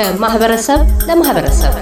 ከማህበረሰብ 0.00 0.80
ለማህበረሰብ 1.08 1.72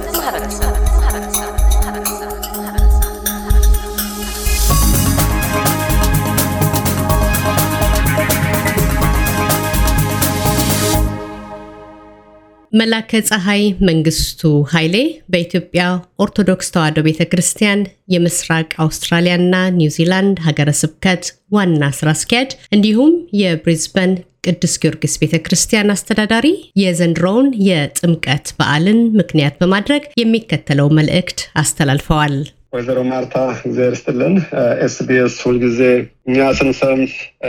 መላከ 12.72 13.20
ፀሐይ 13.28 13.62
መንግስቱ 13.88 14.40
ኃይሌ 14.72 14.96
በኢትዮጵያ 15.32 15.82
ኦርቶዶክስ 16.24 16.72
ተዋሕዶ 16.74 16.98
ቤተ 17.06 17.22
ክርስቲያን 17.30 17.80
የምስራቅ 18.14 18.68
አውስትራሊያና 18.84 19.54
ኒውዚላንድ 19.78 20.42
ሀገረ 20.46 20.72
ስብከት 20.80 21.24
ዋና 21.56 21.90
ስራ 21.98 22.08
አስኪያጅ 22.16 22.50
እንዲሁም 22.76 23.12
የብሪዝበን 23.40 24.12
ቅዱስ 24.46 24.74
ጊዮርጊስ 24.82 25.14
ቤተ 25.22 25.36
ክርስቲያን 25.46 25.92
አስተዳዳሪ 25.94 26.46
የዘንድሮውን 26.82 27.48
የጥምቀት 27.68 28.46
በዓልን 28.58 29.00
ምክንያት 29.20 29.56
በማድረግ 29.62 30.04
የሚከተለው 30.22 30.90
መልእክት 30.98 31.40
አስተላልፈዋል። 31.62 32.36
ወይዘሮ 32.74 32.98
ማርታ 33.10 33.34
እግዚአብሔር 33.60 33.94
ይስጥልን። 33.94 34.34
ኤስቢኤስ 34.86 35.36
ሁልጊዜ 35.44 35.80
እኛ 36.28 36.48
ስንሰንፍም 36.58 37.00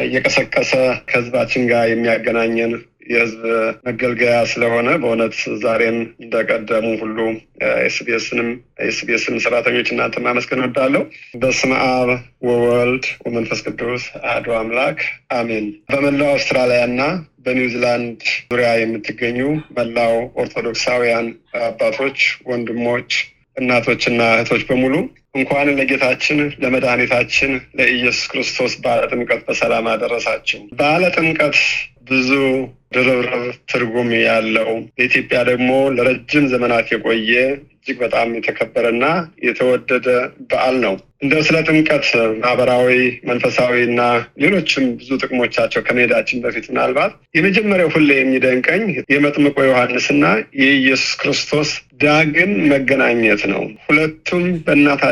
እየቀሰቀሰ 0.03 0.71
ከህዝባችን 1.09 1.63
ጋር 1.71 1.83
የሚያገናኘን 1.89 2.73
የህዝብ 3.09 3.43
መገልገያ 3.87 4.33
ስለሆነ 4.51 4.89
በእውነት 5.01 5.35
ዛሬም 5.63 5.95
እንደቀደሙ 6.19 6.85
ሁሉ 7.01 7.17
ኤስቢኤስንም 7.85 8.49
ኤስቢኤስን 8.87 9.37
ሰራተኞች 9.45 9.87
እናንተ 9.93 10.21
ማመስገን 10.25 10.63
ወዳለሁ። 10.65 11.01
በስመ 11.41 11.71
አብ 11.87 12.09
ወወልድ 12.47 13.07
ወመንፈስ 13.25 13.61
ቅዱስ 13.67 14.05
አሐዱ 14.21 14.47
አምላክ 14.59 14.99
አሜን። 15.37 15.65
በመላው 15.89 16.29
አውስትራሊያ 16.33 16.81
እና 16.89 17.01
በኒውዚላንድ 17.45 18.21
ዙሪያ 18.47 18.69
የምትገኙ 18.79 19.39
መላው 19.77 20.15
ኦርቶዶክሳውያን 20.43 21.27
አባቶች፣ 21.63 22.19
ወንድሞች 22.49 23.11
እናቶችና 23.57 24.21
እህቶች 24.35 24.63
በሙሉ 24.67 24.95
እንኳን 25.35 25.67
ለጌታችን 25.79 26.39
ለመድኃኒታችን 26.63 27.51
ለኢየሱስ 27.79 28.25
ክርስቶስ 28.31 28.73
በዓለ 28.83 29.01
ጥምቀት 29.11 29.41
በሰላም 29.47 29.87
አደረሳችሁ። 29.91 30.59
በዓለ 30.79 31.03
ጥምቀት 31.17 31.57
ብዙ 32.09 32.29
ድርብርብ 32.93 33.33
ትርጉም 33.71 34.09
ያለው 34.21 34.69
በኢትዮጵያ 34.89 35.39
ደግሞ 35.49 35.71
ለረጅም 35.95 36.45
ዘመናት 36.53 36.87
የቆየ 36.93 37.33
እጅግ 37.79 37.97
በጣም 38.01 38.29
የተከበረና 38.37 39.05
የተወደደ 39.45 40.07
በዓል 40.49 40.75
ነው። 40.83 40.95
እንደው 41.21 41.41
ስለ 41.47 41.57
ጥምቀት 41.67 42.05
ማህበራዊ፣ 42.37 42.89
መንፈሳዊ 43.29 43.75
እና 43.87 44.01
ሌሎችም 44.43 44.85
ብዙ 44.99 45.09
ጥቅሞቻቸው 45.21 45.81
ከመሄዳችን 45.87 46.41
በፊት 46.43 46.65
ምናልባት 46.71 47.13
የመጀመሪያው 47.37 47.89
ሁሌ 47.95 48.09
የሚደንቀኝ 48.17 48.83
የመጥምቆ 49.13 49.57
ዮሐንስና 49.67 50.25
የኢየሱስ 50.61 51.13
ክርስቶስ 51.21 51.71
ዳግም 52.03 52.53
መገናኘት 52.71 53.41
ነው። 53.53 53.63
ሁለቱም 53.87 54.45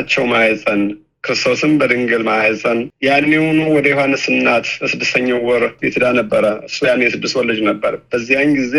በእናታቸው 0.10 0.26
ማህፀን 0.32 0.82
ክርስቶስም 1.24 1.72
በድንግል 1.80 2.22
ማህፀን 2.28 2.78
ያኔውኑ 3.06 3.60
ወደ 3.76 3.86
ዮሐንስ 3.92 4.24
እናት 4.32 4.68
በስድስተኛው 4.82 5.40
ወር 5.48 5.64
ቤትዳ 5.80 6.06
ነበረ። 6.20 6.44
እሱ 6.68 6.78
ያኔ 6.90 7.02
የስድስት 7.06 7.36
ወር 7.38 7.46
ልጅ 7.50 7.60
ነበር። 7.68 7.94
በዚያን 8.10 8.52
ጊዜ 8.60 8.76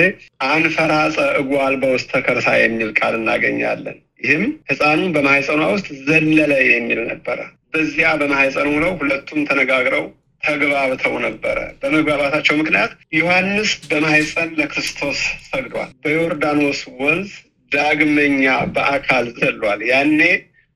አንፈራጸ 0.49 1.17
እጓል 1.41 1.75
በውስተ 1.83 2.21
ከርሳ 2.27 2.49
የሚል 2.59 2.91
ቃል 2.99 3.17
እናገኛለን። 3.21 3.97
ይህም 4.23 4.45
ሕፃኑ 4.71 5.01
በማህፀኗ 5.15 5.61
ውስጥ 5.75 5.89
ዘለለ 6.06 6.53
የሚል 6.69 7.01
ነበረ። 7.12 7.39
በዚያ 7.73 8.09
በማህፀኑ 8.21 8.71
ነው 8.84 8.93
ሁለቱም 9.01 9.41
ተነጋግረው 9.49 10.06
ተግባብተው 10.43 11.15
ነበረ። 11.27 11.59
በመግባባታቸው 11.81 12.56
ምክንያት 12.60 12.91
ዮሐንስ 13.19 13.72
በማህፀን 13.91 14.50
ለክርስቶስ 14.59 15.21
ሰግዷል። 15.50 15.93
በዮርዳኖስ 16.05 16.81
ወንዝ 17.00 17.31
ዳግመኛ 17.72 18.45
በአካል 18.75 19.27
ዘሏል። 19.39 19.81
ያኔ 19.91 20.21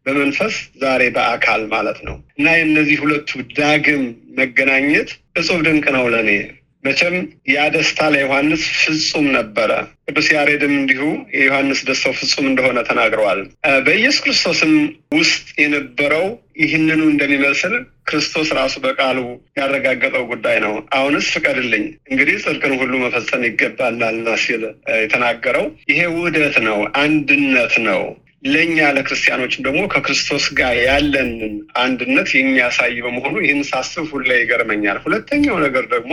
በመንፈስ 0.07 0.55
ዛሬ 0.81 1.03
በአካል 1.15 1.63
ማለት 1.73 2.01
ነው 2.07 2.17
እና 2.39 2.47
የእነዚህ 2.57 2.99
ሁለቱ 3.03 3.31
ዳግም 3.55 4.03
መገናኘት 4.39 5.11
እጹብ 5.41 5.61
ድንቅ 5.67 5.87
ነው 5.97 6.05
ለእኔ። 6.13 6.31
መቼም 6.85 7.17
ያ 7.51 7.65
ደስታ 7.75 8.09
ለዮሐንስ 8.13 8.63
ፍጹም 8.79 9.27
ነበረ። 9.37 9.71
ቅዱስ 10.07 10.29
ያሬድም 10.33 10.73
እንዲሁ 10.79 11.03
የዮሐንስ 11.35 11.81
ደስታው 11.89 12.15
ፍጹም 12.21 12.47
እንደሆነ 12.49 12.79
ተናግረዋል። 12.89 13.41
በኢየሱስ 13.87 14.19
ክርስቶስም 14.25 14.73
ውስጥ 15.15 15.45
የነበረው 15.63 16.25
ይህንኑ 16.63 17.03
እንደሚመስል 17.11 17.75
ክርስቶስ 18.09 18.49
ራሱ 18.59 18.75
በቃሉ 18.85 19.19
ያረጋገጠው 19.59 20.25
ጉዳይ 20.33 20.57
ነው። 20.65 20.75
አሁንስ 20.97 21.29
ፍቀድልኝ 21.35 21.85
እንግዲህ 22.11 22.37
ጽድቅን 22.45 22.75
ሁሉ 22.81 22.93
መፈጸም 23.05 23.47
ይገባናልና 23.49 24.35
ሲል 24.45 24.65
የተናገረው 25.03 25.65
ይሄ 25.91 26.01
ውህደት 26.15 26.59
ነው፣ 26.69 26.81
አንድነት 27.03 27.77
ነው። 27.89 28.03
ለእኛ 28.43 28.79
ለክርስቲያኖችም 28.97 29.65
ደግሞ 29.67 29.83
ከክርስቶስ 29.93 30.45
ጋር 30.59 30.77
ያለንን 30.87 31.55
አንድነት 31.83 32.29
የሚያሳይ 32.35 32.95
በመሆኑ 33.05 33.35
ይህን 33.45 33.63
ሳስብ 33.69 34.07
ሁሌ 34.13 34.31
ይገርመኛል። 34.41 34.99
ሁለተኛው 35.05 35.59
ነገር 35.65 35.87
ደግሞ 35.93 36.13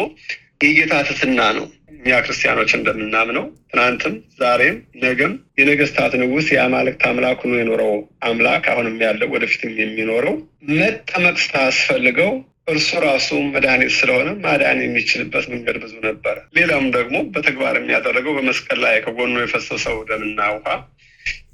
የጌታ 0.63 0.93
ትሕትና 1.07 1.41
ነው። 1.57 1.65
እኛ 1.95 2.17
ክርስቲያኖች 2.25 2.71
እንደምናምነው 2.75 3.45
ትናንትም 3.71 4.13
ዛሬም 4.39 4.75
ነገም 5.03 5.31
የነገስታት 5.59 6.13
ንጉሥ 6.21 6.47
የአማልክት 6.53 7.01
አምላክ 7.09 7.39
ሆኖ 7.43 7.55
የኖረው 7.59 7.91
አምላክ 8.27 8.65
አሁንም 8.73 8.95
ያለው 9.05 9.31
ወደፊትም 9.33 9.73
የሚኖረው 9.79 10.35
መጠመቅ 10.73 11.35
ሳያስፈልገው 11.45 12.31
እርሱ 12.69 12.89
ራሱ 13.05 13.29
መድኃኒት 13.47 13.91
ስለሆነ 13.95 14.29
ማዳን 14.43 14.79
የሚችልበት 14.83 15.45
መንገድ 15.53 15.77
ብዙ 15.83 15.93
ነበረ። 16.05 16.37
ሌላም 16.57 16.85
ደግሞ 16.95 17.17
በተግባር 17.33 17.75
የሚያደረገው 17.77 18.35
በመስቀል 18.37 18.79
ላይ 18.83 18.95
ከጎኑ 19.05 19.35
የፈሰሰው 19.41 19.97
ደምና 20.09 20.49
ውሃ 20.55 20.67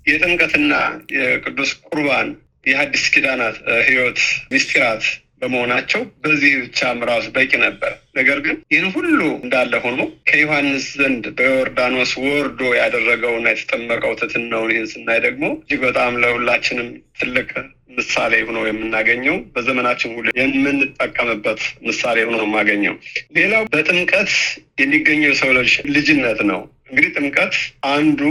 የጥምቀትና 0.05 0.73
የቅዱስ 1.17 1.71
ቁርባን 1.87 2.27
የሐዲስ 2.65 3.05
ኪዳናት 3.13 3.57
ሕይወት 3.87 4.19
ምስጢራት 4.51 5.03
በመሆናቸው 5.41 6.01
በዚህ 6.23 6.51
ብቻም 6.61 6.99
ራሱ 7.09 7.25
በቂ 7.35 7.51
ነበር። 7.63 7.91
ነገር 8.15 8.37
ግን 8.45 8.57
ይህን 8.73 8.87
ሁሉ 8.95 9.19
እንዳለ 9.39 9.73
ሆኖ 9.83 9.99
ከዮሐንስ 10.29 10.85
ዘንድ 10.99 11.25
በዮርዳኖስ 11.37 12.11
ወርዶ 12.23 12.61
ያደረገውና 12.79 13.47
የተጠመቀው 13.51 14.13
ትሕትናውን 14.19 14.71
ይህን 14.73 14.89
ስናይ 14.93 15.19
ደግሞ 15.25 15.45
እጅግ 15.57 15.81
በጣም 15.87 16.19
ለሁላችንም 16.23 16.89
ትልቅ 17.19 17.49
ምሳሌ 17.97 18.33
ሆኖ 18.47 18.59
የምናገኘው 18.67 19.35
በዘመናችን 19.53 20.15
ሁሉ 20.15 20.27
የምንጠቀምበት 20.39 21.59
ምሳሌ 21.85 22.17
ሆኖ 22.27 22.39
የማገኘው። 22.43 22.95
ሌላው 23.37 23.63
በጥምቀት 23.73 24.31
የሚገኘው 24.81 25.31
የሰው 25.31 25.51
ልጅ 25.57 25.73
ልጅነት 25.95 26.41
ነው። 26.51 26.61
እንግዲህ 26.89 27.11
ጥምቀት 27.15 27.53
አንዱ 27.91 28.21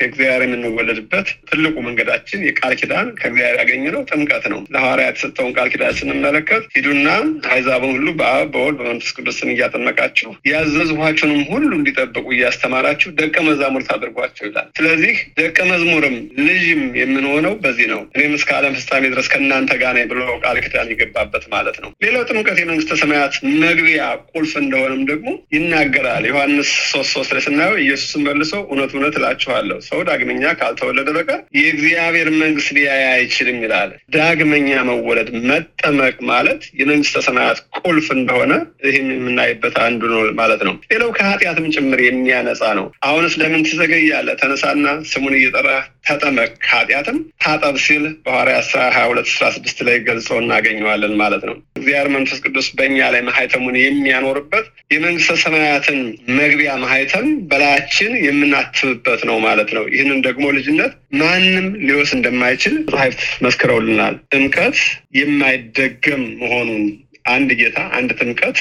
ከእግዚአብሔር 0.00 0.42
የምንወለድበት 0.46 1.28
ትልቁ 1.50 1.76
መንገዳችን 1.86 2.44
የቃል 2.46 2.74
ኪዳን 2.80 3.08
ከእግዚአብሔር 3.18 3.56
ያገኘነው 3.60 4.02
ጥምቀት 4.10 4.44
ነው። 4.52 4.60
ለሐዋርያት 4.74 5.08
የተሰጠውን 5.12 5.54
ቃል 5.56 5.68
ኪዳን 5.72 5.96
ስንመለከት 5.98 6.62
ሂዱና 6.76 7.08
አሕዛብን 7.50 7.92
ሁሉ 7.96 8.08
በአብ 8.20 8.48
በወልድ 8.54 8.78
በመንፈስ 8.80 9.10
ቅዱስ 9.16 9.36
ስም 9.40 9.50
እያጠመቃችሁ 9.52 10.30
ያዘዝኋችሁንም 10.50 11.40
ሁሉ 11.50 11.70
እንዲጠብቁ 11.78 12.26
እያስተማራችሁ 12.34 13.10
ደቀ 13.20 13.36
መዛሙርት 13.46 13.88
አድርጓቸው 13.94 14.44
ይላል። 14.48 14.68
ስለዚህ 14.78 15.14
ደቀ 15.40 15.58
መዝሙርም 15.70 16.16
ልጅም 16.46 16.82
የምንሆነው 17.00 17.54
በዚህ 17.62 17.88
ነው። 17.92 18.02
እኔም 18.16 18.34
እስከ 18.38 18.50
ዓለም 18.58 18.74
ፍጻሜ 18.78 19.04
ድረስ 19.12 19.28
ከእናንተ 19.32 19.72
ጋር 19.82 19.92
ነኝ 19.96 20.06
ብሎ 20.12 20.20
ቃል 20.44 20.58
ኪዳን 20.64 20.90
የገባበት 20.92 21.44
ማለት 21.54 21.76
ነው። 21.82 21.90
ሌላው 22.04 22.24
ጥምቀት 22.30 22.58
የመንግስተ 22.62 22.98
ሰማያት 23.02 23.34
መግቢያ 23.62 24.02
ቁልፍ 24.32 24.52
እንደሆነም 24.62 25.02
ደግሞ 25.10 25.28
ይናገራል። 25.56 26.24
ዮሐንስ 26.30 26.70
ሶስት 26.92 27.10
ሶስት 27.14 27.30
ላይ 27.34 27.42
ስናየው 27.46 27.76
ኢየሱስን 27.84 28.24
መልሶ 28.28 28.52
እውነት 28.66 28.90
እውነት 28.96 29.14
እላችኋለሁ 29.20 29.78
ሰው 29.90 30.00
ዳግመኛ 30.08 30.42
ካልተወለደ 30.58 31.08
በቀር 31.16 31.40
የእግዚአብሔር 31.58 32.28
መንግስት 32.40 32.70
ሊያይ 32.76 33.04
አይችልም 33.12 33.58
ይላል። 33.64 33.90
ዳግመኛ 34.16 34.70
መወለድ 34.90 35.28
መጠመቅ 35.50 36.16
ማለት 36.30 36.62
የመንግስተ 36.80 37.22
ሰማያት 37.26 37.58
ቁልፍ 37.80 38.08
እንደሆነ 38.16 38.52
ይህን 38.86 39.08
የምናይበት 39.14 39.76
አንዱ 39.86 40.02
ነው 40.12 40.22
ማለት 40.40 40.62
ነው። 40.68 40.74
ሌላው 40.92 41.10
ከኃጢአትም 41.18 41.68
ጭምር 41.74 42.00
የሚያነጻ 42.04 42.62
ነው። 42.78 42.86
አሁንስ 43.08 43.34
ለምን 43.40 43.64
ትዘገያለህ? 43.68 44.36
ተነሳና 44.42 44.86
ስሙን 45.10 45.36
እየጠራ 45.38 45.68
ተጠመቅ፣ 46.04 46.50
ከኃጢአትም 46.62 47.18
ታጠብ 47.42 47.76
ሲል 47.84 48.04
በሐዋርያት 48.24 48.66
ሥራ 48.68 48.82
ሀያ 48.94 49.04
ሁለት 49.10 49.28
አስራ 49.30 49.46
ስድስት 49.56 49.78
ላይ 49.86 49.96
ገልጾ 50.06 50.28
እናገኘዋለን 50.40 51.14
ማለት 51.20 51.42
ነው። 51.48 51.56
እግዚአብሔር 51.80 52.08
መንፈስ 52.14 52.38
ቅዱስ 52.44 52.68
በእኛ 52.78 52.98
ላይ 53.14 53.22
ማህተሙን 53.28 53.76
የሚያኖርበት 53.80 54.64
የመንግስተ 54.94 55.36
ሰማያትን 55.44 56.00
መግቢያ 56.38 56.72
ማህተም 56.84 57.28
በላያችን 57.50 58.12
የምናትምበት 58.26 59.22
ነው 59.30 59.38
ማለት 59.46 59.70
ነው። 59.76 59.86
ይህንን 59.94 60.20
ደግሞ 60.26 60.46
ልጅነት 60.56 60.92
ማንም 61.20 61.68
ሊወስ 61.86 62.12
እንደማይችል 62.16 62.74
መጻሕፍት 62.82 63.22
መስክረውልናል። 63.46 64.16
ጥምቀት 64.32 64.78
የማይደገም 65.20 66.24
መሆኑን 66.40 66.84
አንድ 67.30 67.50
ጌታ፣ 67.58 67.78
አንድ 67.96 68.10
ጥምቀት፣ 68.20 68.58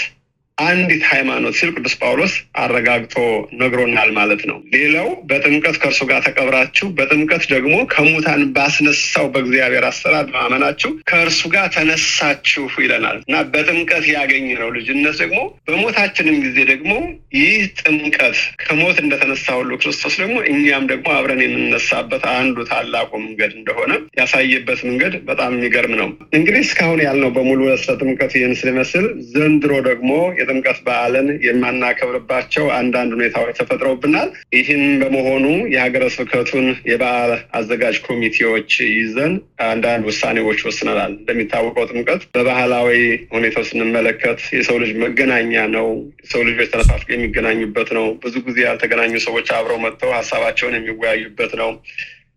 አንዲት 0.60 1.04
ሃይማኖት 1.10 1.54
ሲል 1.58 1.70
ቅዱስ 1.76 1.94
ጳውሎስ 2.00 2.34
አረጋግጦ 2.62 3.16
ነግሮናል 3.60 4.10
ማለት 4.18 4.42
ነው። 4.50 4.58
ሌላው 4.74 5.08
በጥምቀት 5.30 5.76
ከእርሱ 5.82 6.02
ጋር 6.10 6.20
ተቀብራችሁ 6.26 6.88
በጥምቀት 6.98 7.44
ደግሞ 7.54 7.76
ከሙታን 7.94 8.42
ባስነሳው 8.56 9.28
በእግዚአብሔር 9.34 9.86
አሰራር 9.90 10.26
በማመናችሁ 10.30 10.92
ከእርሱ 11.10 11.42
ጋር 11.54 11.68
ተነሳችሁ 11.76 12.66
ይለናል 12.84 13.18
እና 13.24 13.38
በጥምቀት 13.54 14.06
ያገኘ 14.14 14.48
ነው 14.62 14.70
ልጅነት 14.78 15.18
ደግሞ 15.24 15.40
በሞታችንም 15.70 16.38
ጊዜ 16.46 16.58
ደግሞ 16.72 16.92
ይህ 17.38 17.56
ጥምቀት 17.82 18.38
ከሞት 18.64 18.98
እንደተነሳ 19.04 19.48
ሁሉ 19.60 19.72
ክርስቶስ 19.82 20.16
ደግሞ 20.22 20.38
እኛም 20.52 20.86
ደግሞ 20.92 21.08
አብረን 21.16 21.44
የምንነሳበት 21.46 22.24
አንዱ 22.34 22.58
ታላቁ 22.72 23.12
መንገድ 23.20 23.52
እንደሆነ 23.60 23.92
ያሳየበት 24.20 24.80
መንገድ 24.90 25.14
በጣም 25.30 25.52
የሚገርም 25.58 25.96
ነው። 26.00 26.10
እንግዲህ 26.38 26.62
እስካሁን 26.68 27.02
ያልነው 27.06 27.32
በሙሉ 27.36 27.62
ስለ 27.82 27.94
ጥምቀት 28.02 28.34
ይህን 28.38 28.56
ስለመስል 28.60 29.06
ዘንድሮ 29.34 29.74
ደግሞ 29.90 30.12
የጥምቀት 30.50 30.78
በዓልን 30.86 31.28
የማናከብርባቸው 31.46 32.66
አንዳንድ 32.78 33.12
ሁኔታዎች 33.16 33.58
ተፈጥረውብናል። 33.60 34.30
ይህም 34.56 34.84
በመሆኑ 35.02 35.46
የሀገረ 35.74 36.04
ስብከቱን 36.16 36.68
የበዓል 36.90 37.32
አዘጋጅ 37.60 37.98
ኮሚቴዎች 38.08 38.70
ይዘን 38.94 39.34
አንዳንድ 39.68 40.04
ውሳኔዎች 40.10 40.60
ወስነናል። 40.68 41.14
እንደሚታወቀው 41.16 41.88
ጥምቀት 41.92 42.24
በባህላዊ 42.36 42.90
ሁኔታው 43.36 43.66
ስንመለከት 43.70 44.40
የሰው 44.58 44.80
ልጅ 44.84 44.94
መገናኛ 45.04 45.38
ነው። 45.78 45.90
የሰው 46.24 46.44
ልጆች 46.50 46.72
ተነፋፍቀው 46.74 47.16
የሚገናኙበት 47.16 47.92
ነው። 47.98 48.08
ብዙ 48.24 48.36
ጊዜ 48.48 48.60
ያልተገናኙ 48.68 49.14
ሰዎች 49.28 49.50
አብረው 49.58 49.80
መጥተው 49.86 50.14
ሀሳባቸውን 50.20 50.78
የሚወያዩበት 50.78 51.54
ነው። 51.62 51.72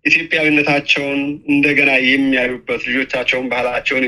ኢትዮጵያዊነታቸውን 0.04 1.20
እንደገና 1.52 1.90
የሚያዩበት፣ 2.04 2.81
ልጆቻቸውን 2.88 3.46
ባህላቸውን 3.52 4.04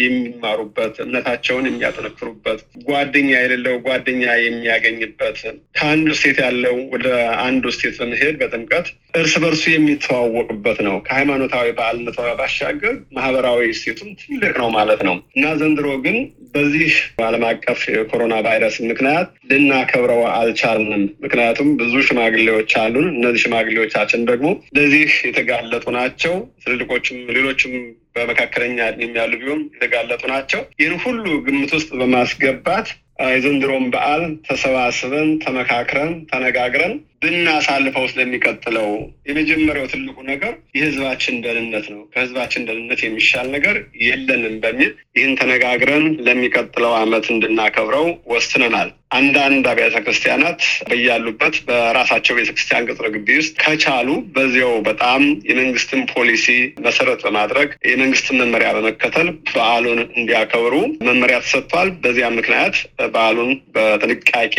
የሚማሩበት፣ 0.00 0.94
እምነታቸውን 1.04 1.68
የሚያጠነክሩበት፣ 1.68 2.60
ጓደኛ 2.88 3.30
የሌለው 3.36 3.76
ጓደኛ 3.86 4.24
የሚያገኝበት፣ 4.40 5.38
ከአንዱ 5.78 6.08
ስቴት 6.18 6.38
ያለው 6.46 6.76
ወደ 6.94 7.06
አንዱ 7.46 7.64
ስቴት 7.76 7.96
በመሄድ 8.00 8.34
በጥምቀት 8.40 8.88
እርስ 9.14 9.34
በርሱ 9.42 9.64
የሚተዋወቅበት 9.72 10.78
ነው። 10.86 10.96
ከሃይማኖታዊ 11.06 11.68
በዓልነቷ 11.78 12.18
ባሻገር 12.40 12.96
ማህበራዊ 13.16 13.60
እሴቱም 13.72 14.10
ትልቅ 14.22 14.54
ነው 14.62 14.68
ማለት 14.76 15.00
ነው 15.08 15.16
እና 15.36 15.46
ዘንድሮ 15.60 15.88
ግን 16.04 16.18
በዚህ 16.54 16.92
ዓለም 17.24 17.44
አቀፍ 17.48 17.80
የኮሮና 17.90 18.34
ቫይረስ 18.44 18.76
ምክንያት 18.90 19.30
ልናከብረው 19.50 20.20
አልቻልንም። 20.34 21.02
ምክንያቱም 21.24 21.70
ብዙ 21.80 21.94
ሽማግሌዎች 22.06 22.72
አሉን። 22.82 23.08
እነዚህ 23.14 23.42
ሽማግሌዎቻችን 23.44 24.22
ደግሞ 24.30 24.46
ለዚህ 24.76 25.08
የተጋለጡ 25.36 25.86
ናቸው። 25.96 26.34
ትልልቆችም 26.62 27.16
ሌሎችም 27.36 27.72
በመካከለኛ 28.16 28.76
እድሜ 28.92 29.16
ያሉ 29.18 29.32
ቢሆን 29.40 29.60
የተጋለጡ 29.74 30.22
ናቸው። 30.30 30.60
ይህን 30.80 30.94
ሁሉ 31.02 31.24
ግምት 31.46 31.72
ውስጥ 31.76 31.90
በማስገባት 32.00 32.88
የዘንድሮን 33.28 33.84
በዓል 33.92 34.22
ተሰባስበን 34.46 35.28
ተመካክረን 35.44 36.12
ተነጋግረን 36.30 36.94
ብናሳልፈው 37.22 38.04
ስለሚቀጥለው 38.10 38.88
የመጀመሪያው 39.28 39.86
ትልቁ 39.92 40.16
ነገር 40.30 40.52
የህዝባችን 40.76 41.40
ደህንነት 41.44 41.86
ነው። 41.92 42.02
ከህዝባችን 42.12 42.66
ደህንነት 42.68 43.00
የሚሻል 43.04 43.48
ነገር 43.56 43.76
የለንም 44.06 44.54
በሚል 44.64 44.90
ይህን 45.16 45.34
ተነጋግረን 45.40 46.06
ለሚቀጥለው 46.26 46.94
ዓመት 47.00 47.26
እንድናከብረው 47.34 48.06
ወስነናል። 48.32 48.90
አንዳንድ 49.16 49.64
አብያተ 49.70 49.96
ክርስቲያናት 50.04 50.60
በያሉበት 50.88 51.56
በራሳቸው 51.66 52.36
ቤተክርስቲያን 52.38 52.86
ቅጥር 52.88 53.06
ግቢ 53.14 53.36
ውስጥ 53.40 53.54
ከቻሉ 53.62 54.08
በዚያው 54.34 54.72
በጣም 54.88 55.22
የመንግስትን 55.50 56.00
ፖሊሲ 56.12 56.46
መሰረት 56.86 57.20
በማድረግ 57.26 57.68
የመንግስትን 57.90 58.40
መመሪያ 58.42 58.70
በመከተል 58.76 59.28
በዓሉን 59.50 60.00
እንዲያከብሩ 60.12 60.74
መመሪያ 61.08 61.36
ተሰጥቷል። 61.44 61.90
በዚያ 62.02 62.28
ምክንያት 62.38 62.76
በዓሉን 63.08 63.52
በጥንቃቄ 63.76 64.56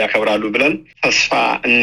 ያከብራሉ 0.00 0.44
ብለን 0.54 0.76
ተስፋ 1.02 1.32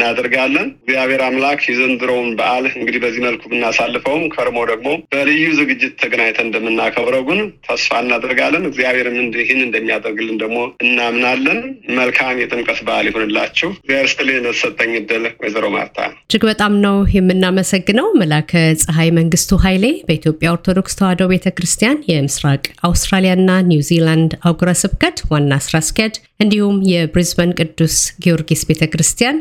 እናደርጋለን። 0.08 0.68
እግዚአብሔር 0.80 1.22
አምላክ 1.26 1.62
የዘንድሮውን 1.68 2.30
በዓል 2.40 2.66
እንግዲህ 2.72 3.00
በዚህ 3.04 3.22
መልኩ 3.26 3.42
ብናሳልፈውም 3.52 4.24
ከርሞ 4.34 4.60
ደግሞ 4.70 4.86
በልዩ 5.14 5.48
ዝግጅት 5.58 5.94
ተገናኝተን 6.02 6.46
እንደምናከብረው 6.48 7.24
ግን 7.30 7.40
ተስፋ 7.68 8.00
እናደርጋለን። 8.04 8.68
እግዚአብሔርም 8.70 9.16
ይህን 9.40 9.62
እንደሚያደርግልን 9.66 10.38
ደግሞ 10.44 10.58
እናምናለን። 10.86 11.60
መልካም 12.00 12.40
የጥምቀት 12.42 12.80
በዓል 12.88 13.08
ይሁንላችሁ። 13.10 13.70
እግዚአብሔር 13.78 14.10
ስጥልኝ 14.14 14.40
ለተሰጠኝ 14.40 14.94
እድል 15.02 15.26
ወይዘሮ 15.42 15.66
ማርታ 15.76 16.00
እጅግ 16.22 16.46
በጣም 16.52 16.74
ነው 16.86 16.98
የምናመሰግነው። 17.18 18.08
መላከ 18.22 18.54
ፀሐይ 18.84 19.12
መንግስቱ 19.20 19.60
ኃይሌ 19.66 19.86
በኢትዮጵያ 20.08 20.48
ኦርቶዶክስ 20.56 20.98
ተዋሕዶ 21.00 21.24
ቤተ 21.34 21.48
ክርስቲያን 21.58 22.02
የምስራቅ 22.12 22.64
አውስትራሊያና 22.90 23.52
ኒውዚላንድ 23.70 24.34
አህጉረ 24.42 24.72
ስብከት 24.82 25.20
ዋና 25.32 25.54
ስራ 25.66 25.76
አስኪያጅ 25.84 26.16
እንዲሁም 26.40 26.76
የብሪዝበን 26.90 27.52
ቅዱስ 27.60 27.96
ጊዮርጊስ 28.24 28.62
ቤተ 28.70 28.84
ክርስቲያን 28.92 29.38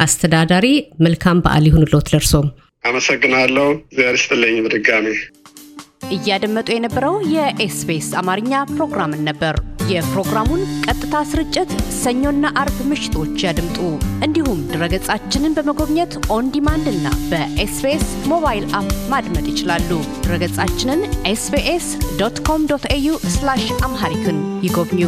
አስተዳዳሪ። 0.00 0.66
መልካም 1.00 1.42
በዓል 1.44 1.66
ይሁንልዎት 1.68 2.08
ለርሶም። 2.12 2.48
አመሰግናለሁ። 2.84 3.68
እግዚአብሔር 3.82 4.16
ይስጥልኝ 4.18 4.56
በድጋሚ 4.64 5.06
እያደመጡ 6.10 6.68
የነበረው 6.72 7.16
የኤስቢኤስ 7.32 8.08
አማርኛ 8.20 8.62
ፕሮግራምን 8.70 9.22
ነበር። 9.28 9.56
የፕሮግራሙን 9.90 10.62
ቀጥታ 10.84 11.14
ስርጭት 11.30 11.70
ሰኞና 12.00 12.52
አርብ 12.60 12.78
ምሽቶች 12.90 13.44
ያድምጡ። 13.46 13.78
እንዲሁም 14.26 14.60
ድረገጻችንን 14.72 15.56
በመጎብኘት 15.56 16.14
on 16.28 16.48
demand 16.54 16.86
እና 16.92 17.06
በኤስቢኤስ 17.30 18.06
ሞባይል 18.32 18.66
app 18.80 18.90
ማድመጥ 19.12 19.46
ይችላሉ። 19.52 19.90
ድረገጻችንን 20.24 21.02
ኤስቢኤስ 21.26 21.88
dot 22.20 22.38
com 22.48 22.64
dot 22.72 22.86
au 22.92 23.14
Amharic 23.82 24.26
ን 24.26 24.38
ይጎብኙ። 24.62 25.02